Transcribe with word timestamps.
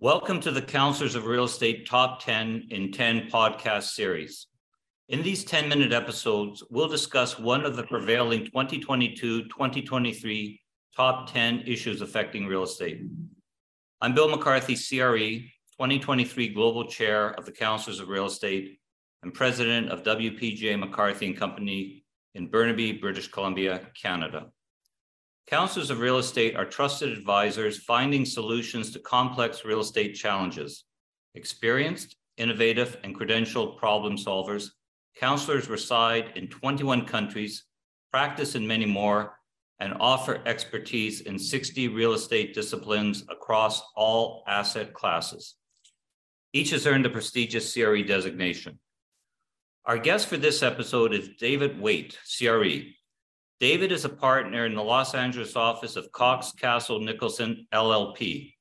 Welcome 0.00 0.38
to 0.42 0.52
the 0.52 0.62
Counselors 0.62 1.16
of 1.16 1.26
Real 1.26 1.42
Estate 1.42 1.84
Top 1.84 2.22
10 2.22 2.68
in 2.70 2.92
10 2.92 3.28
podcast 3.32 3.94
series. 3.94 4.46
In 5.08 5.24
these 5.24 5.42
10 5.44 5.68
minute 5.68 5.92
episodes, 5.92 6.62
we'll 6.70 6.86
discuss 6.86 7.36
one 7.36 7.64
of 7.64 7.74
the 7.74 7.82
prevailing 7.82 8.44
2022 8.44 9.48
2023 9.48 10.60
top 10.94 11.32
10 11.32 11.64
issues 11.66 12.00
affecting 12.00 12.46
real 12.46 12.62
estate. 12.62 13.02
I'm 14.00 14.14
Bill 14.14 14.28
McCarthy, 14.28 14.76
CRE, 14.76 15.48
2023 15.72 16.50
Global 16.50 16.84
Chair 16.84 17.30
of 17.30 17.44
the 17.44 17.50
Counselors 17.50 17.98
of 17.98 18.08
Real 18.08 18.26
Estate 18.26 18.78
and 19.24 19.34
President 19.34 19.90
of 19.90 20.04
WPJ 20.04 20.78
McCarthy 20.78 21.26
and 21.26 21.36
Company 21.36 22.04
in 22.36 22.46
Burnaby, 22.46 22.92
British 22.92 23.26
Columbia, 23.26 23.80
Canada. 24.00 24.46
Counselors 25.48 25.88
of 25.88 26.00
real 26.00 26.18
estate 26.18 26.56
are 26.56 26.66
trusted 26.66 27.10
advisors 27.10 27.78
finding 27.78 28.26
solutions 28.26 28.90
to 28.90 28.98
complex 28.98 29.64
real 29.64 29.80
estate 29.80 30.14
challenges. 30.14 30.84
Experienced, 31.34 32.16
innovative, 32.36 32.98
and 33.02 33.18
credentialed 33.18 33.78
problem 33.78 34.18
solvers, 34.18 34.68
counselors 35.16 35.70
reside 35.70 36.32
in 36.36 36.48
21 36.48 37.06
countries, 37.06 37.64
practice 38.12 38.56
in 38.56 38.66
many 38.66 38.84
more, 38.84 39.38
and 39.80 39.94
offer 40.00 40.42
expertise 40.44 41.22
in 41.22 41.38
60 41.38 41.88
real 41.88 42.12
estate 42.12 42.52
disciplines 42.52 43.24
across 43.30 43.80
all 43.96 44.44
asset 44.46 44.92
classes. 44.92 45.54
Each 46.52 46.72
has 46.72 46.86
earned 46.86 47.06
the 47.06 47.10
prestigious 47.10 47.72
CRE 47.72 48.02
designation. 48.02 48.78
Our 49.86 49.96
guest 49.96 50.28
for 50.28 50.36
this 50.36 50.62
episode 50.62 51.14
is 51.14 51.30
David 51.38 51.80
Waite, 51.80 52.18
CRE, 52.38 52.97
David 53.60 53.90
is 53.90 54.04
a 54.04 54.08
partner 54.08 54.66
in 54.66 54.76
the 54.76 54.82
Los 54.82 55.14
Angeles 55.14 55.56
office 55.56 55.96
of 55.96 56.12
Cox 56.12 56.52
Castle 56.52 57.00
Nicholson 57.00 57.66
LLP. 57.74 58.54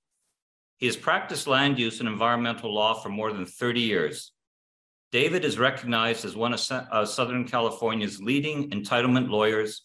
He 0.77 0.85
has 0.87 0.97
practiced 0.97 1.45
land 1.45 1.77
use 1.77 1.99
and 1.99 2.09
environmental 2.09 2.73
law 2.73 2.95
for 2.95 3.09
more 3.09 3.31
than 3.31 3.45
30 3.45 3.79
years. 3.79 4.31
David 5.11 5.45
is 5.45 5.59
recognized 5.59 6.25
as 6.25 6.35
one 6.35 6.51
of 6.51 6.61
uh, 6.71 7.05
Southern 7.05 7.47
California's 7.47 8.19
leading 8.19 8.71
entitlement 8.71 9.29
lawyers 9.29 9.83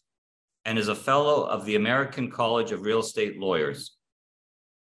and 0.64 0.78
is 0.78 0.88
a 0.88 0.94
fellow 0.94 1.44
of 1.44 1.66
the 1.66 1.76
American 1.76 2.30
College 2.30 2.72
of 2.72 2.82
Real 2.82 3.00
Estate 3.00 3.38
Lawyers. 3.38 3.96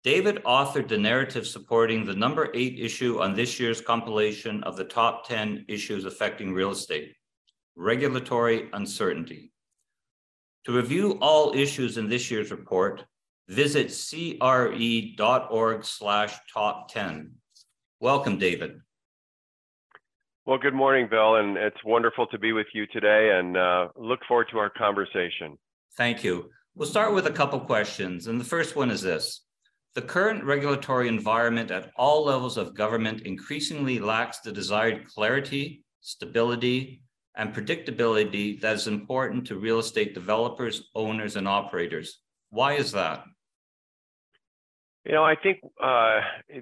David 0.03 0.43
authored 0.43 0.89
the 0.89 0.97
narrative 0.97 1.47
supporting 1.47 2.05
the 2.05 2.15
number 2.15 2.49
eight 2.53 2.77
issue 2.77 3.21
on 3.21 3.33
this 3.35 3.57
year's 3.57 3.79
compilation 3.79 4.63
of 4.63 4.75
the 4.75 4.83
top 4.83 5.27
10 5.27 5.65
issues 5.69 6.03
affecting 6.03 6.53
real 6.53 6.71
estate 6.71 7.15
regulatory 7.75 8.69
uncertainty. 8.73 9.53
To 10.65 10.73
review 10.73 11.17
all 11.21 11.55
issues 11.55 11.97
in 11.97 12.09
this 12.09 12.29
year's 12.29 12.51
report, 12.51 13.05
visit 13.47 13.87
cre.org 14.39 15.85
slash 15.85 16.35
top 16.53 16.91
10. 16.91 17.31
Welcome, 17.99 18.37
David. 18.37 18.81
Well, 20.45 20.57
good 20.57 20.73
morning, 20.73 21.07
Bill, 21.09 21.35
and 21.35 21.57
it's 21.57 21.83
wonderful 21.85 22.27
to 22.27 22.39
be 22.39 22.53
with 22.53 22.67
you 22.73 22.87
today 22.87 23.37
and 23.37 23.55
uh, 23.55 23.87
look 23.95 24.19
forward 24.27 24.47
to 24.51 24.57
our 24.57 24.69
conversation. 24.69 25.57
Thank 25.95 26.23
you. 26.23 26.49
We'll 26.75 26.87
start 26.87 27.13
with 27.13 27.27
a 27.27 27.31
couple 27.31 27.59
questions, 27.59 28.27
and 28.27 28.39
the 28.39 28.45
first 28.45 28.75
one 28.75 28.89
is 28.89 29.01
this. 29.01 29.45
The 29.95 30.01
current 30.01 30.43
regulatory 30.43 31.07
environment 31.07 31.71
at 31.71 31.91
all 31.95 32.25
levels 32.25 32.57
of 32.57 32.75
government 32.75 33.21
increasingly 33.21 33.99
lacks 33.99 34.39
the 34.39 34.51
desired 34.51 35.07
clarity, 35.07 35.83
stability, 36.01 37.01
and 37.35 37.53
predictability 37.53 38.59
that 38.61 38.75
is 38.75 38.87
important 38.87 39.47
to 39.47 39.55
real 39.55 39.79
estate 39.79 40.13
developers, 40.13 40.89
owners, 40.95 41.35
and 41.35 41.47
operators. 41.47 42.19
Why 42.49 42.73
is 42.73 42.91
that? 42.93 43.23
You 45.05 45.13
know, 45.13 45.23
I 45.23 45.35
think 45.35 45.59
uh, 45.81 46.19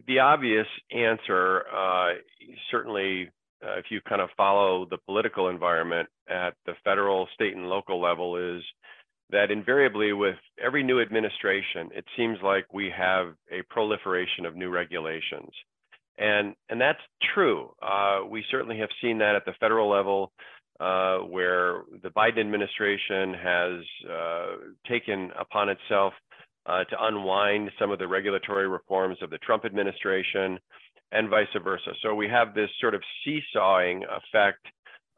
the 0.07 0.19
obvious 0.19 0.67
answer, 0.91 1.63
uh, 1.75 2.13
certainly, 2.69 3.29
uh, 3.65 3.79
if 3.79 3.85
you 3.89 3.99
kind 4.07 4.21
of 4.21 4.29
follow 4.37 4.85
the 4.89 4.99
political 5.05 5.49
environment 5.49 6.07
at 6.29 6.53
the 6.65 6.73
federal, 6.83 7.27
state, 7.33 7.55
and 7.55 7.67
local 7.67 7.99
level, 7.99 8.37
is 8.37 8.63
that 9.31 9.51
invariably 9.51 10.13
with 10.13 10.35
every 10.63 10.83
new 10.83 11.01
administration, 11.01 11.89
it 11.93 12.05
seems 12.15 12.37
like 12.43 12.65
we 12.71 12.91
have 12.95 13.33
a 13.51 13.63
proliferation 13.69 14.45
of 14.45 14.55
new 14.55 14.69
regulations. 14.69 15.49
And, 16.17 16.55
and 16.69 16.79
that's 16.79 17.01
true. 17.33 17.73
Uh, 17.81 18.21
we 18.29 18.43
certainly 18.49 18.77
have 18.79 18.89
seen 19.01 19.17
that 19.17 19.35
at 19.35 19.45
the 19.45 19.53
federal 19.59 19.89
level 19.89 20.31
uh, 20.79 21.17
where 21.19 21.81
the 22.03 22.09
Biden 22.09 22.39
administration 22.39 23.33
has 23.33 23.83
uh, 24.09 24.45
taken 24.87 25.31
upon 25.39 25.69
itself 25.69 26.13
uh, 26.65 26.83
to 26.83 26.95
unwind 27.05 27.71
some 27.79 27.91
of 27.91 27.99
the 27.99 28.07
regulatory 28.07 28.67
reforms 28.67 29.17
of 29.21 29.29
the 29.29 29.37
Trump 29.39 29.65
administration 29.65 30.59
and 31.11 31.29
vice 31.29 31.47
versa. 31.63 31.91
So 32.01 32.13
we 32.13 32.27
have 32.27 32.53
this 32.53 32.69
sort 32.81 32.93
of 32.93 33.01
seesawing 33.23 34.03
effect 34.03 34.59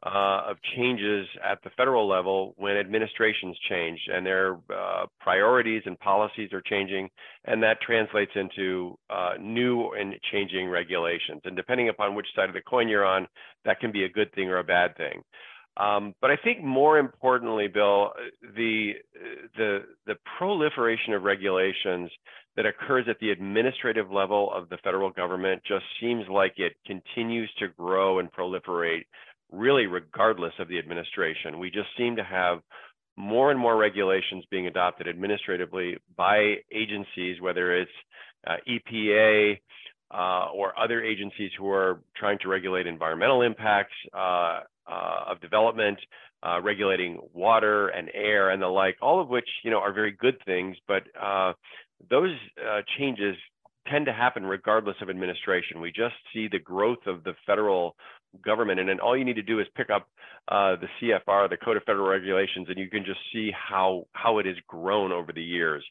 uh, 0.06 0.44
of 0.48 0.56
changes 0.76 1.26
at 1.44 1.62
the 1.62 1.70
federal 1.76 2.08
level 2.08 2.54
when 2.56 2.76
administrations 2.76 3.56
change 3.68 4.00
and 4.10 4.24
their 4.24 4.56
uh, 4.74 5.04
priorities 5.20 5.82
and 5.84 5.98
policies 5.98 6.52
are 6.54 6.62
changing, 6.62 7.08
and 7.44 7.62
that 7.62 7.80
translates 7.82 8.32
into 8.34 8.96
uh, 9.10 9.32
new 9.38 9.90
and 9.90 10.14
changing 10.32 10.70
regulations. 10.70 11.42
And 11.44 11.54
depending 11.54 11.90
upon 11.90 12.14
which 12.14 12.26
side 12.34 12.48
of 12.48 12.54
the 12.54 12.62
coin 12.62 12.88
you're 12.88 13.04
on, 13.04 13.26
that 13.66 13.78
can 13.80 13.92
be 13.92 14.04
a 14.04 14.08
good 14.08 14.32
thing 14.32 14.48
or 14.48 14.58
a 14.58 14.64
bad 14.64 14.96
thing. 14.96 15.22
Um, 15.80 16.14
but 16.20 16.30
I 16.30 16.36
think 16.36 16.62
more 16.62 16.98
importantly, 16.98 17.66
Bill, 17.68 18.12
the 18.56 18.92
the 19.56 19.78
the 20.06 20.16
proliferation 20.38 21.14
of 21.14 21.22
regulations 21.22 22.10
that 22.56 22.66
occurs 22.66 23.06
at 23.08 23.18
the 23.20 23.30
administrative 23.30 24.10
level 24.10 24.52
of 24.52 24.68
the 24.68 24.76
federal 24.84 25.10
government 25.10 25.62
just 25.66 25.84
seems 26.00 26.24
like 26.28 26.54
it 26.58 26.72
continues 26.86 27.50
to 27.60 27.68
grow 27.78 28.18
and 28.18 28.30
proliferate, 28.30 29.04
really 29.50 29.86
regardless 29.86 30.52
of 30.58 30.68
the 30.68 30.78
administration. 30.78 31.58
We 31.58 31.70
just 31.70 31.88
seem 31.96 32.16
to 32.16 32.24
have 32.24 32.58
more 33.16 33.50
and 33.50 33.58
more 33.58 33.76
regulations 33.76 34.44
being 34.50 34.66
adopted 34.66 35.08
administratively 35.08 35.96
by 36.16 36.56
agencies, 36.72 37.40
whether 37.40 37.74
it's 37.74 37.90
uh, 38.46 38.56
EPA, 38.68 39.58
uh, 40.12 40.48
or 40.52 40.76
other 40.78 41.02
agencies 41.02 41.50
who 41.56 41.70
are 41.70 42.00
trying 42.16 42.38
to 42.40 42.48
regulate 42.48 42.86
environmental 42.86 43.42
impacts 43.42 43.94
uh, 44.12 44.60
uh, 44.86 45.24
of 45.28 45.40
development, 45.40 45.98
uh, 46.42 46.60
regulating 46.62 47.18
water 47.32 47.88
and 47.88 48.10
air 48.14 48.50
and 48.50 48.62
the 48.62 48.66
like, 48.66 48.96
all 49.02 49.20
of 49.20 49.28
which 49.28 49.48
you 49.64 49.70
know 49.70 49.78
are 49.78 49.92
very 49.92 50.12
good 50.12 50.36
things, 50.44 50.76
but 50.86 51.02
uh, 51.20 51.52
those 52.08 52.34
uh, 52.58 52.80
changes 52.98 53.36
tend 53.88 54.06
to 54.06 54.12
happen 54.12 54.44
regardless 54.44 54.96
of 55.00 55.10
administration. 55.10 55.80
We 55.80 55.90
just 55.90 56.14
see 56.32 56.48
the 56.48 56.58
growth 56.58 57.06
of 57.06 57.24
the 57.24 57.34
federal 57.46 57.96
government, 58.44 58.78
and 58.78 58.88
then 58.88 59.00
all 59.00 59.16
you 59.16 59.24
need 59.24 59.36
to 59.36 59.42
do 59.42 59.58
is 59.58 59.66
pick 59.74 59.90
up 59.90 60.08
uh, 60.48 60.76
the 60.76 60.86
CFR, 61.00 61.50
the 61.50 61.56
Code 61.56 61.76
of 61.76 61.82
Federal 61.84 62.08
Regulations, 62.08 62.66
and 62.68 62.78
you 62.78 62.88
can 62.88 63.04
just 63.04 63.20
see 63.32 63.50
how 63.52 64.06
how 64.12 64.38
it 64.38 64.46
has 64.46 64.56
grown 64.66 65.12
over 65.12 65.32
the 65.32 65.42
years. 65.42 65.84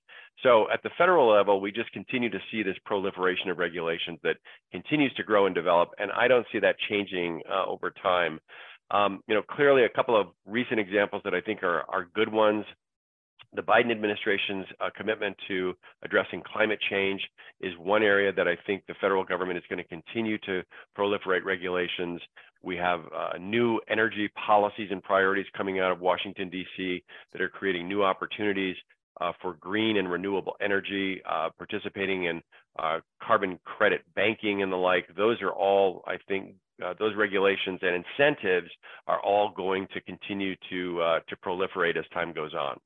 So 0.44 0.67
at 0.71 0.81
the 0.83 0.89
federal 0.97 1.29
level, 1.29 1.59
we 1.59 1.71
just 1.71 1.91
continue 1.91 2.29
to 2.29 2.39
see 2.51 2.63
this 2.63 2.77
proliferation 2.85 3.50
of 3.50 3.57
regulations 3.57 4.19
that 4.23 4.38
continues 4.71 5.13
to 5.16 5.23
grow 5.23 5.45
and 5.45 5.56
develop, 5.56 5.89
and 5.97 6.11
I 6.11 6.27
don't 6.27 6.45
see 6.51 6.59
that 6.59 6.77
changing 6.89 7.41
uh, 7.50 7.66
over 7.66 7.91
time. 8.01 8.39
Um, 8.91 9.22
you 9.27 9.35
know, 9.35 9.41
clearly 9.41 9.83
a 9.83 9.89
couple 9.89 10.19
of 10.19 10.27
recent 10.45 10.79
examples 10.79 11.22
that 11.23 11.33
I 11.33 11.41
think 11.41 11.63
are, 11.63 11.83
are 11.89 12.07
good 12.13 12.31
ones. 12.31 12.66
The 13.53 13.61
Biden 13.61 13.91
administration's 13.91 14.66
uh, 14.79 14.89
commitment 14.95 15.35
to 15.47 15.73
addressing 16.03 16.44
climate 16.45 16.79
change 16.89 17.22
is 17.61 17.73
one 17.79 18.03
area 18.03 18.31
that 18.31 18.47
I 18.47 18.55
think 18.67 18.83
the 18.88 18.94
federal 19.01 19.23
government 19.23 19.57
is 19.57 19.63
going 19.69 19.83
to 19.83 19.88
continue 19.88 20.38
to 20.39 20.61
proliferate 20.97 21.44
regulations. 21.44 22.22
We 22.61 22.75
have 22.77 23.01
uh, 23.16 23.38
new 23.39 23.79
energy 23.89 24.29
policies 24.45 24.89
and 24.91 25.01
priorities 25.01 25.47
coming 25.57 25.80
out 25.80 25.92
of 25.92 26.00
Washington, 26.00 26.50
D.C., 26.50 27.03
that 27.31 27.42
are 27.42 27.50
creating 27.50 27.88
new 27.88 28.03
opportunities 28.03 28.75
uh, 29.19 29.31
for 29.42 29.56
green 29.56 29.98
and 29.98 30.10
renewable 30.10 30.56
energy, 30.62 31.21
uh, 31.30 31.50
participating 31.57 32.25
in 32.25 32.42
uh, 32.77 33.00
carbon 33.21 33.60
credit 33.66 34.01
banking 34.16 34.62
and 34.62 34.71
the 34.71 34.77
like. 34.77 35.07
Those 35.16 35.42
are 35.42 35.51
all, 35.51 36.04
I 36.07 36.18
think, 36.27 36.56
uh, 36.83 36.94
those 36.98 37.16
regulations 37.16 37.80
and 37.81 38.04
incentives 38.06 38.69
are 39.07 39.19
all 39.21 39.51
going 39.56 39.88
to 39.94 40.01
continue 40.01 40.56
to 40.69 41.01
uh, 41.01 41.19
to 41.27 41.36
proliferate 41.38 41.98
as 41.98 42.06
time 42.13 42.31
goes 42.31 42.54
on. 42.54 42.77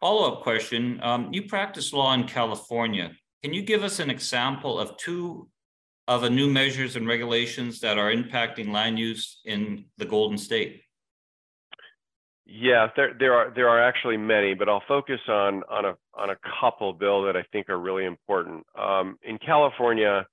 Follow-up 0.00 0.42
question: 0.42 1.00
um, 1.02 1.32
You 1.32 1.48
practice 1.48 1.92
law 1.92 2.14
in 2.14 2.24
California. 2.24 3.12
Can 3.42 3.52
you 3.52 3.62
give 3.62 3.82
us 3.82 3.98
an 3.98 4.08
example 4.08 4.78
of 4.78 4.96
two 4.96 5.48
of 6.06 6.22
the 6.22 6.30
new 6.30 6.48
measures 6.48 6.94
and 6.94 7.08
regulations 7.08 7.80
that 7.80 7.98
are 7.98 8.12
impacting 8.12 8.72
land 8.72 8.98
use 8.98 9.40
in 9.44 9.86
the 9.98 10.04
Golden 10.04 10.38
State? 10.38 10.82
Yeah, 12.46 12.88
there 12.96 13.14
there 13.18 13.34
are 13.34 13.52
there 13.54 13.68
are 13.68 13.82
actually 13.82 14.16
many, 14.16 14.54
but 14.54 14.68
I'll 14.68 14.82
focus 14.88 15.20
on 15.28 15.62
on 15.70 15.84
a 15.84 15.94
on 16.14 16.30
a 16.30 16.36
couple, 16.60 16.92
Bill, 16.92 17.22
that 17.24 17.36
I 17.36 17.44
think 17.52 17.68
are 17.68 17.78
really 17.78 18.04
important. 18.04 18.66
Um, 18.78 19.16
in 19.22 19.38
California, 19.38 20.26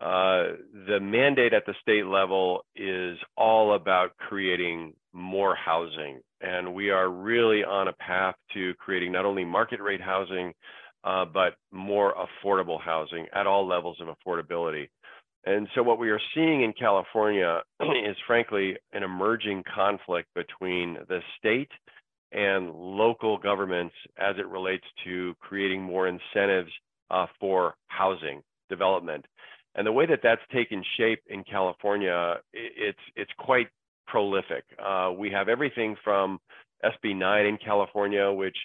uh, 0.00 0.56
the 0.88 0.98
mandate 1.00 1.52
at 1.52 1.64
the 1.66 1.74
state 1.80 2.06
level 2.06 2.64
is 2.74 3.16
all 3.36 3.74
about 3.74 4.16
creating 4.16 4.94
more 5.12 5.54
housing. 5.54 6.20
And 6.40 6.74
we 6.74 6.90
are 6.90 7.08
really 7.08 7.62
on 7.62 7.86
a 7.86 7.92
path 7.92 8.34
to 8.54 8.74
creating 8.74 9.12
not 9.12 9.24
only 9.24 9.44
market 9.44 9.80
rate 9.80 10.00
housing, 10.00 10.52
uh, 11.04 11.24
but 11.24 11.54
more 11.70 12.14
affordable 12.14 12.80
housing 12.80 13.26
at 13.32 13.46
all 13.46 13.66
levels 13.66 13.98
of 14.00 14.08
affordability. 14.08 14.88
And 15.44 15.68
so 15.74 15.82
what 15.82 15.98
we 15.98 16.10
are 16.10 16.20
seeing 16.34 16.62
in 16.62 16.72
California 16.72 17.62
is 17.80 18.16
frankly 18.26 18.76
an 18.92 19.02
emerging 19.02 19.64
conflict 19.74 20.28
between 20.34 20.98
the 21.08 21.20
state 21.38 21.70
and 22.32 22.72
local 22.72 23.38
governments 23.38 23.94
as 24.18 24.36
it 24.38 24.46
relates 24.46 24.84
to 25.04 25.34
creating 25.40 25.82
more 25.82 26.08
incentives 26.08 26.70
uh, 27.10 27.26
for 27.40 27.74
housing 27.88 28.42
development. 28.70 29.24
And 29.74 29.86
the 29.86 29.92
way 29.92 30.06
that 30.06 30.20
that's 30.22 30.40
taken 30.52 30.82
shape 30.96 31.20
in 31.28 31.44
California, 31.44 32.36
it's 32.52 32.98
it's 33.16 33.30
quite 33.38 33.68
prolific. 34.06 34.64
Uh, 34.78 35.12
we 35.16 35.30
have 35.30 35.48
everything 35.48 35.96
from 36.04 36.38
SB 36.84 37.16
9 37.16 37.46
in 37.46 37.56
California, 37.56 38.30
which 38.30 38.56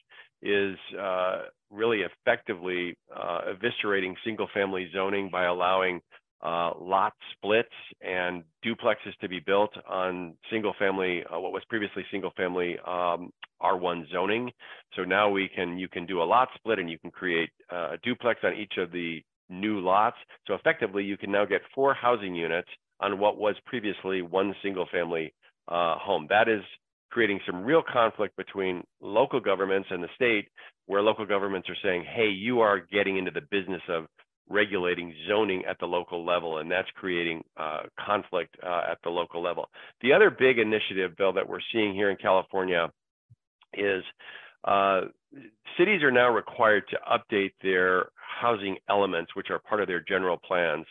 is 0.42 0.78
uh, 1.00 1.44
really 1.72 2.02
effectively 2.02 2.98
uh, 3.16 3.42
eviscerating 3.54 4.16
single 4.24 4.48
family 4.54 4.90
zoning 4.94 5.30
by 5.30 5.46
allowing 5.46 6.02
uh, 6.42 6.72
lot 6.80 7.14
splits 7.34 7.70
and 8.02 8.44
duplexes 8.66 9.18
to 9.22 9.28
be 9.28 9.40
built 9.40 9.72
on 9.90 10.34
single 10.52 10.74
family, 10.78 11.24
uh, 11.26 11.40
what 11.40 11.52
was 11.52 11.64
previously 11.70 12.06
single 12.12 12.32
family 12.38 12.78
um, 12.88 13.32
R1 13.62 14.12
zoning. 14.12 14.52
So 14.96 15.04
now 15.04 15.30
we 15.30 15.50
can, 15.54 15.78
you 15.78 15.88
can 15.88 16.06
do 16.06 16.22
a 16.22 16.26
lot 16.26 16.50
split 16.56 16.80
and 16.80 16.90
you 16.90 17.00
can 17.00 17.12
create 17.12 17.50
uh, 17.72 17.94
a 17.94 17.98
duplex 18.04 18.42
on 18.44 18.54
each 18.54 18.74
of 18.78 18.92
the 18.92 19.24
new 19.50 19.80
lots. 19.80 20.18
So 20.48 20.54
effectively 20.54 21.04
you 21.04 21.18
can 21.18 21.32
now 21.32 21.46
get 21.46 21.62
four 21.74 21.94
housing 21.94 22.36
units 22.36 22.70
on 23.00 23.20
what 23.20 23.38
was 23.38 23.56
previously 23.66 24.22
one 24.22 24.56
single 24.62 24.88
family 24.92 25.34
uh, 25.68 25.98
home. 25.98 26.28
That 26.30 26.48
is 26.48 26.62
creating 27.10 27.40
some 27.46 27.64
real 27.64 27.82
conflict 27.82 28.36
between 28.36 28.84
local 29.02 29.40
governments 29.40 29.88
and 29.92 30.04
the 30.04 30.10
state, 30.16 30.50
where 30.86 31.02
local 31.02 31.26
governments 31.26 31.70
are 31.70 31.78
saying, 31.84 32.04
hey, 32.04 32.28
you 32.28 32.60
are 32.60 32.80
getting 32.80 33.18
into 33.18 33.32
the 33.32 33.42
business 33.50 33.82
of 33.90 34.06
regulating 34.50 35.14
zoning 35.28 35.64
at 35.66 35.80
the 35.80 35.86
local 35.86 36.26
level, 36.26 36.60
and 36.60 36.72
that's 36.72 36.90
creating 36.96 37.44
uh, 37.58 37.82
conflict 38.00 38.56
uh, 38.64 38.84
at 38.92 38.98
the 39.04 39.10
local 39.10 39.42
level. 39.42 39.70
The 40.02 40.14
other 40.14 40.30
big 40.30 40.60
initiative, 40.60 41.16
Bill, 41.18 41.34
that 41.34 41.48
we're 41.48 41.60
seeing 41.72 41.94
here 41.94 42.10
in 42.10 42.18
California 42.18 42.90
is 43.74 44.04
uh, 44.64 45.02
cities 45.78 46.04
are 46.04 46.12
now 46.12 46.30
required 46.30 46.84
to 46.90 46.98
update 47.10 47.54
their 47.62 48.10
housing 48.16 48.78
elements, 48.90 49.36
which 49.36 49.50
are 49.50 49.60
part 49.60 49.82
of 49.82 49.88
their 49.88 50.02
general 50.02 50.38
plans. 50.38 50.86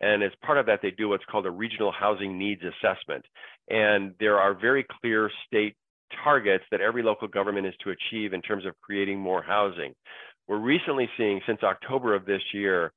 And 0.00 0.22
as 0.22 0.32
part 0.44 0.58
of 0.58 0.66
that, 0.66 0.80
they 0.82 0.90
do 0.90 1.08
what's 1.08 1.24
called 1.30 1.46
a 1.46 1.50
regional 1.50 1.92
housing 1.92 2.36
needs 2.38 2.62
assessment. 2.62 3.24
And 3.68 4.14
there 4.18 4.38
are 4.38 4.54
very 4.54 4.84
clear 5.00 5.30
state 5.46 5.76
targets 6.24 6.64
that 6.70 6.80
every 6.80 7.02
local 7.02 7.28
government 7.28 7.66
is 7.66 7.74
to 7.84 7.90
achieve 7.90 8.32
in 8.32 8.42
terms 8.42 8.66
of 8.66 8.74
creating 8.80 9.18
more 9.18 9.42
housing. 9.42 9.94
We're 10.48 10.58
recently 10.58 11.08
seeing, 11.16 11.40
since 11.46 11.62
October 11.62 12.14
of 12.14 12.24
this 12.24 12.42
year, 12.52 12.92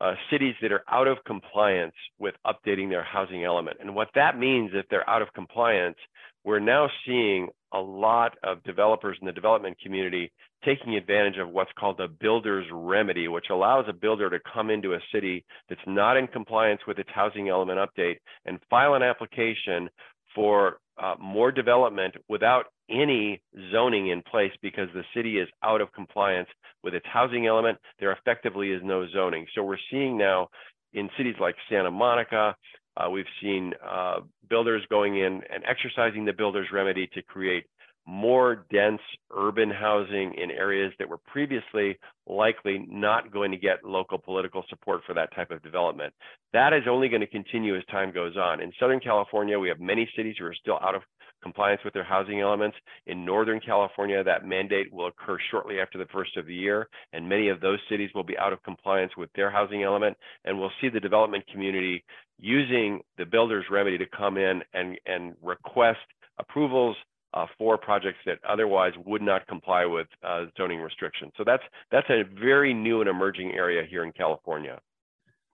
uh, 0.00 0.14
cities 0.30 0.54
that 0.60 0.72
are 0.72 0.84
out 0.90 1.08
of 1.08 1.18
compliance 1.26 1.94
with 2.18 2.34
updating 2.46 2.90
their 2.90 3.04
housing 3.04 3.44
element. 3.44 3.78
And 3.80 3.94
what 3.94 4.08
that 4.14 4.38
means, 4.38 4.70
if 4.74 4.86
they're 4.90 5.08
out 5.08 5.22
of 5.22 5.32
compliance, 5.34 5.96
we're 6.44 6.60
now 6.60 6.88
seeing 7.06 7.48
a 7.72 7.78
lot 7.78 8.36
of 8.42 8.62
developers 8.62 9.16
in 9.20 9.26
the 9.26 9.32
development 9.32 9.76
community 9.82 10.30
taking 10.64 10.96
advantage 10.96 11.38
of 11.38 11.48
what's 11.50 11.70
called 11.78 12.00
a 12.00 12.08
builder's 12.08 12.66
remedy, 12.72 13.28
which 13.28 13.46
allows 13.50 13.84
a 13.88 13.92
builder 13.92 14.30
to 14.30 14.38
come 14.52 14.70
into 14.70 14.94
a 14.94 15.00
city 15.12 15.44
that's 15.68 15.80
not 15.86 16.16
in 16.16 16.26
compliance 16.26 16.80
with 16.86 16.98
its 16.98 17.10
housing 17.14 17.48
element 17.48 17.78
update 17.78 18.16
and 18.44 18.58
file 18.68 18.94
an 18.94 19.02
application 19.02 19.88
for 20.34 20.78
uh, 21.02 21.14
more 21.20 21.52
development 21.52 22.14
without 22.28 22.66
any 22.90 23.40
zoning 23.72 24.08
in 24.08 24.22
place 24.22 24.52
because 24.62 24.88
the 24.94 25.04
city 25.14 25.38
is 25.38 25.48
out 25.62 25.80
of 25.80 25.92
compliance 25.92 26.48
with 26.82 26.94
its 26.94 27.06
housing 27.12 27.46
element. 27.46 27.78
There 27.98 28.12
effectively 28.12 28.70
is 28.70 28.82
no 28.84 29.06
zoning. 29.08 29.46
So 29.54 29.62
we're 29.62 29.78
seeing 29.90 30.16
now 30.16 30.48
in 30.92 31.10
cities 31.16 31.36
like 31.40 31.56
Santa 31.68 31.90
Monica, 31.90 32.56
uh, 32.96 33.10
we've 33.10 33.26
seen 33.42 33.74
uh, 33.86 34.20
builders 34.48 34.82
going 34.88 35.18
in 35.18 35.42
and 35.52 35.62
exercising 35.68 36.24
the 36.24 36.32
builder's 36.32 36.68
remedy 36.72 37.08
to 37.14 37.22
create 37.22 37.66
more 38.06 38.64
dense 38.72 39.00
urban 39.36 39.68
housing 39.68 40.32
in 40.34 40.50
areas 40.52 40.92
that 40.98 41.08
were 41.08 41.18
previously 41.26 41.98
likely 42.28 42.86
not 42.88 43.32
going 43.32 43.50
to 43.50 43.56
get 43.56 43.84
local 43.84 44.16
political 44.16 44.64
support 44.68 45.00
for 45.04 45.12
that 45.12 45.34
type 45.34 45.50
of 45.50 45.60
development. 45.62 46.14
That 46.52 46.72
is 46.72 46.84
only 46.88 47.08
going 47.08 47.20
to 47.20 47.26
continue 47.26 47.76
as 47.76 47.84
time 47.86 48.12
goes 48.12 48.36
on. 48.36 48.62
In 48.62 48.72
Southern 48.78 49.00
California, 49.00 49.58
we 49.58 49.68
have 49.68 49.80
many 49.80 50.08
cities 50.16 50.36
who 50.38 50.46
are 50.46 50.54
still 50.54 50.78
out 50.80 50.94
of 50.94 51.02
compliance 51.46 51.80
with 51.84 51.94
their 51.94 52.10
housing 52.14 52.40
elements. 52.40 52.76
In 53.06 53.24
Northern 53.24 53.60
California, 53.60 54.24
that 54.24 54.44
mandate 54.44 54.92
will 54.92 55.06
occur 55.06 55.38
shortly 55.50 55.76
after 55.80 55.96
the 55.96 56.10
first 56.12 56.36
of 56.36 56.44
the 56.46 56.54
year, 56.54 56.88
and 57.12 57.28
many 57.28 57.48
of 57.48 57.60
those 57.60 57.78
cities 57.88 58.10
will 58.14 58.24
be 58.24 58.36
out 58.38 58.52
of 58.52 58.60
compliance 58.64 59.12
with 59.16 59.30
their 59.36 59.50
housing 59.50 59.84
element, 59.84 60.16
and 60.44 60.58
we'll 60.58 60.76
see 60.80 60.88
the 60.88 60.98
development 61.08 61.44
community 61.52 62.04
using 62.40 63.00
the 63.16 63.24
builder's 63.24 63.66
remedy 63.70 63.96
to 63.96 64.06
come 64.06 64.36
in 64.36 64.62
and, 64.74 64.98
and 65.06 65.34
request 65.40 66.06
approvals 66.38 66.96
uh, 67.34 67.46
for 67.58 67.78
projects 67.78 68.18
that 68.26 68.38
otherwise 68.48 68.92
would 69.04 69.22
not 69.22 69.46
comply 69.46 69.84
with 69.84 70.08
uh, 70.26 70.46
zoning 70.56 70.80
restrictions. 70.80 71.32
So 71.36 71.44
that's 71.44 71.62
that's 71.92 72.08
a 72.10 72.22
very 72.40 72.72
new 72.72 73.00
and 73.00 73.10
emerging 73.10 73.52
area 73.52 73.82
here 73.88 74.04
in 74.04 74.12
California. 74.12 74.80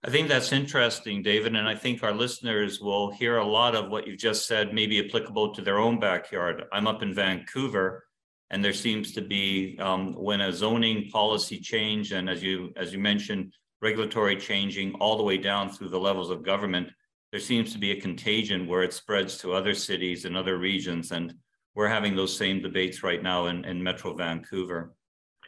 I 0.05 0.11
think 0.11 0.27
that's 0.27 0.51
interesting, 0.51 1.23
David, 1.23 1.55
and 1.55 1.69
I 1.69 1.77
think 1.77 2.03
our 2.03 2.13
listeners 2.13 2.81
will 2.81 3.13
hear 3.13 3.37
a 3.37 3.47
lot 3.47 3.77
of 3.77 3.89
what 3.89 4.05
you've 4.05 4.19
just 4.19 4.49
said, 4.49 4.75
maybe 4.75 5.05
applicable 5.07 5.55
to 5.55 5.63
their 5.63 5.79
own 5.79 6.01
backyard. 6.01 6.65
I'm 6.73 6.89
up 6.89 7.05
in 7.05 7.15
Vancouver, 7.15 8.05
and 8.51 8.65
there 8.65 8.73
seems 8.73 9.13
to 9.13 9.21
be 9.21 9.79
um, 9.79 10.15
when 10.15 10.41
a 10.41 10.53
zoning 10.53 11.09
policy 11.11 11.61
change, 11.61 12.11
and 12.11 12.29
as 12.29 12.43
you 12.43 12.73
as 12.77 12.93
you 12.93 12.99
mentioned, 12.99 13.55
regulatory 13.81 14.37
changing 14.37 14.95
all 14.95 15.17
the 15.17 15.23
way 15.23 15.39
down 15.39 15.69
through 15.69 15.91
the 15.91 16.01
levels 16.01 16.31
of 16.31 16.43
government, 16.43 16.89
there 17.31 17.41
seems 17.41 17.73
to 17.73 17.79
be 17.79 17.93
a 17.93 18.01
contagion 18.01 18.67
where 18.67 18.83
it 18.83 18.93
spreads 18.93 19.39
to 19.39 19.53
other 19.53 19.75
cities 19.75 20.25
and 20.25 20.37
other 20.37 20.59
regions. 20.59 21.13
And 21.13 21.35
we're 21.75 21.89
having 21.89 22.17
those 22.17 22.37
same 22.37 22.61
debates 22.61 23.03
right 23.03 23.23
now 23.23 23.47
in, 23.47 23.65
in 23.65 23.83
Metro 23.83 24.15
Vancouver. 24.15 24.95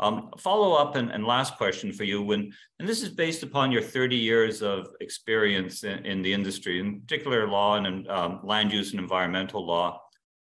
Um, 0.01 0.31
follow 0.39 0.75
up 0.75 0.97
and, 0.97 1.11
and, 1.13 1.25
last 1.25 1.57
question 1.57 1.93
for 1.93 2.03
you 2.03 2.21
when 2.21 2.53
and 2.81 2.89
this 2.89 3.01
is 3.01 3.11
based 3.11 3.45
upon 3.45 3.71
your 3.71 3.81
30 3.81 4.17
years 4.17 4.61
of 4.61 4.89
experience 5.01 5.85
in, 5.85 6.05
in 6.05 6.21
the 6.21 6.33
industry 6.33 6.81
in 6.81 7.01
particular 7.01 7.47
law 7.47 7.77
and 7.77 8.09
um, 8.09 8.41
land 8.43 8.73
use 8.73 8.91
and 8.91 8.99
environmental 8.99 9.65
law 9.65 10.01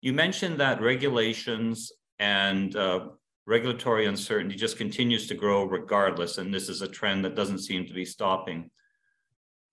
you 0.02 0.12
mentioned 0.12 0.58
that 0.58 0.80
regulations 0.80 1.92
and 2.18 2.76
uh, 2.76 3.06
regulatory 3.46 4.06
uncertainty 4.06 4.56
just 4.56 4.76
continues 4.76 5.26
to 5.28 5.34
grow 5.34 5.64
regardless, 5.64 6.38
and 6.38 6.52
this 6.52 6.68
is 6.68 6.82
a 6.82 6.88
trend 6.88 7.24
that 7.24 7.36
doesn't 7.36 7.60
seem 7.60 7.86
to 7.86 7.94
be 7.94 8.04
stopping. 8.04 8.70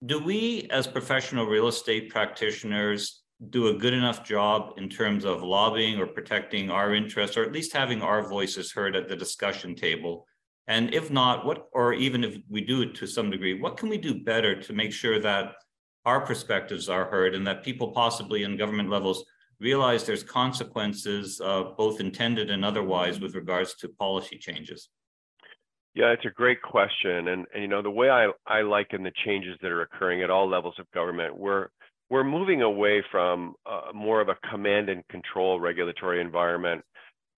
Do 0.06 0.24
we, 0.24 0.68
as 0.72 0.88
professional 0.88 1.46
real 1.46 1.68
estate 1.68 2.10
practitioners, 2.10 3.19
do 3.50 3.68
a 3.68 3.74
good 3.74 3.94
enough 3.94 4.26
job 4.26 4.74
in 4.78 4.90
terms 4.90 5.24
of 5.24 5.42
lobbying 5.42 5.98
or 5.98 6.06
protecting 6.06 6.70
our 6.70 6.94
interests, 6.94 7.38
or 7.38 7.44
at 7.44 7.54
least 7.54 7.74
having 7.74 8.02
our 8.02 8.28
voices 8.28 8.72
heard 8.72 8.96
at 8.96 9.08
the 9.08 9.16
discussion 9.16 9.76
table? 9.76 10.26
And 10.68 10.94
if 10.94 11.10
not, 11.10 11.46
what, 11.46 11.68
or 11.72 11.94
even 11.94 12.24
if 12.24 12.38
we 12.50 12.62
do 12.62 12.82
it 12.82 12.94
to 12.96 13.08
some 13.08 13.32
degree, 13.32 13.60
what 13.60 13.78
can 13.78 13.90
we 13.90 13.98
do 13.98 14.24
better 14.24 14.62
to 14.62 14.74
make 14.74 14.92
sure 14.92 15.20
that 15.20 15.54
our 16.06 16.22
perspectives 16.26 16.90
are 16.90 17.06
heard 17.06 17.34
and 17.34 17.46
that 17.48 17.64
people 17.64 17.92
possibly 17.92 18.44
in 18.44 18.58
government 18.58 18.90
levels 18.90 19.26
realize 19.60 20.06
there's 20.06 20.24
consequences, 20.24 21.42
uh, 21.44 21.64
both 21.78 22.00
intended 22.00 22.50
and 22.50 22.64
otherwise, 22.64 23.20
with 23.20 23.36
regards 23.36 23.74
to 23.76 23.90
policy 23.90 24.38
changes? 24.38 24.90
Yeah, 25.96 26.12
it's 26.12 26.26
a 26.26 26.30
great 26.30 26.62
question. 26.62 27.30
And, 27.30 27.46
and 27.54 27.62
you 27.62 27.68
know, 27.68 27.82
the 27.82 27.90
way 27.90 28.10
I, 28.10 28.30
I 28.48 28.62
liken 28.62 29.04
the 29.04 29.12
changes 29.26 29.58
that 29.62 29.72
are 29.72 29.82
occurring 29.82 30.22
at 30.22 30.30
all 30.30 30.48
levels 30.48 30.76
of 30.80 30.90
government, 30.92 31.38
we're, 31.38 31.70
we're 32.10 32.24
moving 32.24 32.62
away 32.62 33.04
from 33.12 33.56
uh, 33.66 33.94
more 33.94 34.22
of 34.22 34.30
a 34.30 34.36
command 34.50 34.90
and 34.90 35.08
control 35.08 35.60
regulatory 35.60 36.22
environment 36.22 36.84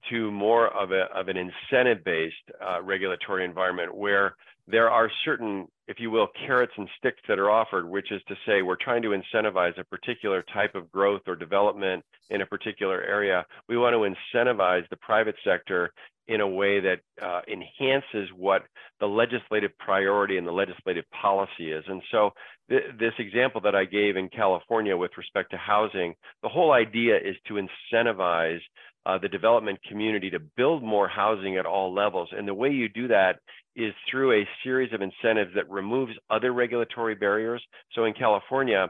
to 0.10 0.32
more 0.32 0.70
of, 0.70 0.92
a, 0.92 1.04
of 1.14 1.28
an 1.28 1.38
incentive-based 1.38 2.36
uh, 2.66 2.82
regulatory 2.82 3.46
environment 3.46 3.94
where 3.96 4.36
there 4.68 4.90
are 4.90 5.12
certain, 5.26 5.68
if 5.88 6.00
you 6.00 6.10
will, 6.10 6.28
carrots 6.46 6.72
and 6.78 6.88
sticks 6.98 7.22
that 7.28 7.38
are 7.38 7.52
offered, 7.52 7.88
which 7.88 8.12
is 8.12 8.22
to 8.28 8.36
say 8.46 8.62
we're 8.62 8.76
trying 8.76 9.02
to 9.02 9.10
incentivize 9.10 9.78
a 9.78 9.84
particular 9.84 10.44
type 10.54 10.76
of 10.76 10.92
growth 10.92 11.22
or 11.28 11.36
development 11.36 12.04
in 12.30 12.42
a 12.42 12.46
particular 12.46 13.04
area. 13.04 13.46
We 13.68 13.78
want 13.78 13.94
to 13.94 14.38
incentivize 14.38 14.88
the 14.90 14.98
private 14.98 15.36
sector 15.44 15.92
in 16.28 16.42
a 16.42 16.48
way 16.48 16.80
that 16.80 17.00
uh, 17.22 17.42
enhances 17.52 18.30
what 18.36 18.64
the 19.00 19.06
legislative 19.06 19.72
priority 19.80 20.38
and 20.38 20.48
the 20.48 20.52
legislative 20.52 21.06
policy 21.12 21.72
is. 21.72 21.84
And 21.88 22.02
so 22.12 22.32
th 22.70 22.84
this 23.00 23.14
example 23.18 23.62
that 23.62 23.76
I 23.76 23.86
gave 23.86 24.16
in 24.18 24.30
California 24.30 24.96
with 24.96 25.12
respect 25.18 25.52
to 25.52 25.58
housing, 25.58 26.16
the 26.44 26.50
whole 26.50 26.72
idea 26.72 27.16
is 27.18 27.36
to 27.48 27.54
incentivize 27.64 28.62
uh, 29.06 29.18
the 29.18 29.28
development 29.28 29.80
community 29.90 30.30
to 30.30 30.40
build 30.40 30.84
more 30.84 31.08
housing 31.08 31.58
at 31.58 31.66
all 31.66 31.94
levels. 31.94 32.30
And 32.32 32.48
the 32.48 32.54
way 32.54 32.70
you 32.70 32.88
do 32.88 33.08
that 33.08 33.40
is 33.76 33.94
through 34.10 34.34
a 34.34 34.48
series 34.64 34.94
of 34.94 35.02
incentives 35.02 35.56
that 35.56 35.70
removes 35.70 36.14
other 36.30 36.52
regulatory 36.52 37.16
barriers. 37.16 37.64
So 37.94 38.06
in 38.06 38.14
California, 38.14 38.90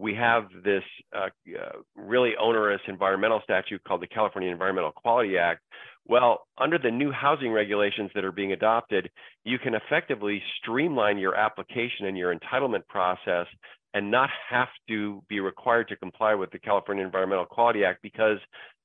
we 0.00 0.14
have 0.14 0.44
this 0.64 0.82
uh, 1.14 1.26
uh, 1.26 1.78
really 1.94 2.32
onerous 2.40 2.80
environmental 2.88 3.40
statute 3.44 3.84
called 3.84 4.00
the 4.00 4.06
California 4.06 4.50
Environmental 4.50 4.92
Quality 4.92 5.36
Act. 5.36 5.60
Well, 6.08 6.46
under 6.56 6.78
the 6.78 6.90
new 6.90 7.12
housing 7.12 7.52
regulations 7.52 8.10
that 8.14 8.24
are 8.24 8.32
being 8.32 8.52
adopted, 8.52 9.10
you 9.44 9.58
can 9.58 9.74
effectively 9.74 10.42
streamline 10.58 11.18
your 11.18 11.34
application 11.34 12.06
and 12.06 12.16
your 12.16 12.34
entitlement 12.34 12.86
process 12.88 13.46
and 13.94 14.10
not 14.10 14.30
have 14.48 14.68
to 14.88 15.22
be 15.28 15.40
required 15.40 15.88
to 15.88 15.96
comply 15.96 16.34
with 16.34 16.50
the 16.50 16.58
California 16.58 17.04
Environmental 17.04 17.44
Quality 17.44 17.84
Act 17.84 18.00
because 18.02 18.38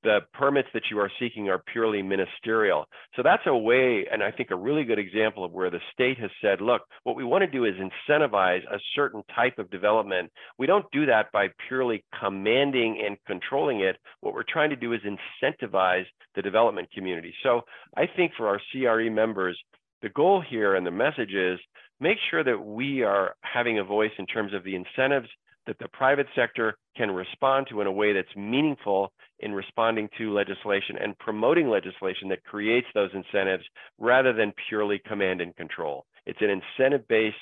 the 0.05 0.19
permits 0.33 0.69
that 0.73 0.83
you 0.91 0.99
are 0.99 1.11
seeking 1.19 1.49
are 1.49 1.61
purely 1.73 2.01
ministerial. 2.01 2.85
So 3.15 3.23
that's 3.23 3.41
a 3.47 3.57
way, 3.57 4.05
and 4.11 4.21
I 4.21 4.29
think 4.31 4.51
a 4.51 4.55
really 4.55 4.83
good 4.83 4.99
example 4.99 5.43
of 5.43 5.51
where 5.51 5.71
the 5.71 5.79
state 5.91 6.19
has 6.19 6.29
said, 6.41 6.61
look, 6.61 6.83
what 7.03 7.15
we 7.15 7.23
want 7.23 7.43
to 7.43 7.49
do 7.49 7.65
is 7.65 7.73
incentivize 7.75 8.61
a 8.71 8.77
certain 8.95 9.23
type 9.35 9.57
of 9.57 9.69
development. 9.71 10.31
We 10.59 10.67
don't 10.67 10.85
do 10.91 11.07
that 11.07 11.31
by 11.33 11.47
purely 11.67 12.05
commanding 12.19 13.03
and 13.05 13.17
controlling 13.25 13.79
it. 13.79 13.97
What 14.21 14.35
we're 14.35 14.43
trying 14.43 14.69
to 14.69 14.75
do 14.75 14.93
is 14.93 15.01
incentivize 15.01 16.05
the 16.35 16.43
development 16.43 16.89
community. 16.93 17.33
So 17.41 17.61
I 17.97 18.05
think 18.15 18.33
for 18.37 18.47
our 18.47 18.61
CRE 18.71 19.09
members, 19.09 19.59
the 20.05 20.09
goal 20.09 20.39
here 20.39 20.75
and 20.75 20.85
the 20.85 20.91
message 20.91 21.33
is 21.33 21.59
make 21.99 22.19
sure 22.29 22.43
that 22.43 22.63
we 22.63 23.01
are 23.01 23.33
having 23.41 23.79
a 23.79 23.83
voice 23.83 24.11
in 24.19 24.27
terms 24.27 24.53
of 24.53 24.63
the 24.63 24.75
incentives 24.75 25.27
that 25.65 25.79
the 25.79 25.87
private 25.93 26.27
sector 26.35 26.77
can 26.95 27.09
respond 27.09 27.65
to 27.67 27.81
in 27.81 27.87
a 27.87 27.91
way 27.91 28.13
that's 28.13 28.35
meaningful 28.37 29.11
in 29.39 29.51
responding 29.51 30.07
to 30.15 30.31
legislation 30.31 30.95
and 31.01 31.17
promoting 31.17 31.69
legislation 31.69 32.29
that 32.29 32.43
creates 32.43 32.85
those 32.93 33.09
incentives 33.15 33.63
rather 33.97 34.31
than 34.31 34.53
purely 34.69 35.01
command 35.07 35.41
and 35.41 35.55
control. 35.55 36.05
It's 36.27 36.39
an 36.39 36.51
incentive 36.51 37.07
based 37.07 37.35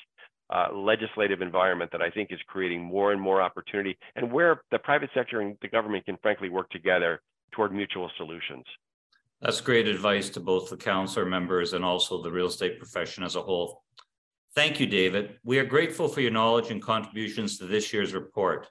uh, 0.48 0.68
legislative 0.72 1.42
environment 1.42 1.92
that 1.92 2.00
I 2.00 2.08
think 2.08 2.32
is 2.32 2.40
creating 2.46 2.82
more 2.82 3.12
and 3.12 3.20
more 3.20 3.42
opportunity 3.42 3.98
and 4.16 4.32
where 4.32 4.62
the 4.70 4.78
private 4.78 5.10
sector 5.12 5.42
and 5.42 5.54
the 5.60 5.68
government 5.68 6.06
can 6.06 6.16
frankly 6.22 6.48
work 6.48 6.70
together 6.70 7.20
toward 7.52 7.74
mutual 7.74 8.10
solutions. 8.16 8.64
That's 9.44 9.60
great 9.60 9.86
advice 9.86 10.30
to 10.30 10.40
both 10.40 10.70
the 10.70 10.76
council 10.78 11.26
members 11.26 11.74
and 11.74 11.84
also 11.84 12.22
the 12.22 12.30
real 12.30 12.46
estate 12.46 12.78
profession 12.78 13.22
as 13.22 13.36
a 13.36 13.42
whole. 13.42 13.82
Thank 14.54 14.80
you, 14.80 14.86
David. 14.86 15.38
We 15.44 15.58
are 15.58 15.66
grateful 15.66 16.08
for 16.08 16.22
your 16.22 16.30
knowledge 16.30 16.70
and 16.70 16.80
contributions 16.80 17.58
to 17.58 17.66
this 17.66 17.92
year's 17.92 18.14
report. 18.14 18.68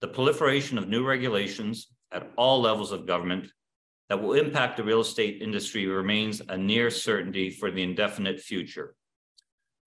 The 0.00 0.08
proliferation 0.08 0.78
of 0.78 0.88
new 0.88 1.06
regulations 1.06 1.88
at 2.10 2.30
all 2.36 2.58
levels 2.58 2.90
of 2.90 3.06
government 3.06 3.52
that 4.08 4.22
will 4.22 4.32
impact 4.32 4.78
the 4.78 4.82
real 4.82 5.02
estate 5.02 5.42
industry 5.42 5.84
remains 5.84 6.40
a 6.48 6.56
near 6.56 6.88
certainty 6.88 7.50
for 7.50 7.70
the 7.70 7.82
indefinite 7.82 8.40
future. 8.40 8.94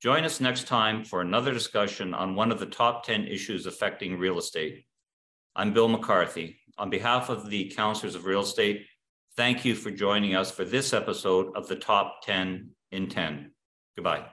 Join 0.03 0.23
us 0.23 0.39
next 0.39 0.67
time 0.67 1.03
for 1.03 1.21
another 1.21 1.51
discussion 1.51 2.13
on 2.13 2.35
one 2.35 2.51
of 2.51 2.59
the 2.59 2.67
top 2.67 3.03
10 3.03 3.25
issues 3.25 3.65
affecting 3.65 4.19
real 4.19 4.37
estate. 4.37 4.85
I'm 5.55 5.73
Bill 5.73 5.87
McCarthy. 5.87 6.59
On 6.77 6.91
behalf 6.91 7.29
of 7.29 7.49
the 7.49 7.69
Counselors 7.75 8.13
of 8.13 8.25
Real 8.25 8.41
Estate, 8.41 8.85
thank 9.35 9.65
you 9.65 9.75
for 9.75 9.91
joining 9.91 10.35
us 10.35 10.51
for 10.51 10.65
this 10.65 10.93
episode 10.93 11.55
of 11.55 11.67
the 11.67 11.75
Top 11.75 12.21
10 12.23 12.69
in 12.91 13.07
10. 13.07 13.51
Goodbye. 13.95 14.25